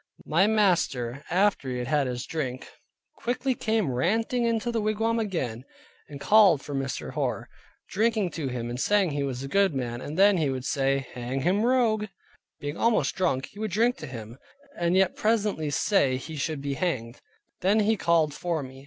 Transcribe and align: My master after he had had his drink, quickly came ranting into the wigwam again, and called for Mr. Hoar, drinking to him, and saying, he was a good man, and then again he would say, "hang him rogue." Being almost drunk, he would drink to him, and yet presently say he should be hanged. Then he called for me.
My 0.25 0.47
master 0.47 1.23
after 1.29 1.69
he 1.69 1.77
had 1.77 1.85
had 1.85 2.07
his 2.07 2.25
drink, 2.25 2.67
quickly 3.17 3.53
came 3.53 3.91
ranting 3.91 4.45
into 4.45 4.71
the 4.71 4.81
wigwam 4.81 5.19
again, 5.19 5.63
and 6.09 6.19
called 6.19 6.63
for 6.63 6.73
Mr. 6.73 7.11
Hoar, 7.13 7.47
drinking 7.87 8.31
to 8.31 8.47
him, 8.47 8.67
and 8.71 8.79
saying, 8.79 9.11
he 9.11 9.21
was 9.21 9.43
a 9.43 9.47
good 9.47 9.75
man, 9.75 10.01
and 10.01 10.17
then 10.17 10.37
again 10.37 10.41
he 10.43 10.49
would 10.49 10.65
say, 10.65 11.05
"hang 11.13 11.41
him 11.41 11.61
rogue." 11.63 12.07
Being 12.59 12.77
almost 12.77 13.13
drunk, 13.13 13.49
he 13.51 13.59
would 13.59 13.69
drink 13.69 13.95
to 13.97 14.07
him, 14.07 14.39
and 14.75 14.95
yet 14.97 15.15
presently 15.15 15.69
say 15.69 16.17
he 16.17 16.35
should 16.35 16.61
be 16.63 16.73
hanged. 16.73 17.21
Then 17.59 17.81
he 17.81 17.95
called 17.95 18.33
for 18.33 18.63
me. 18.63 18.79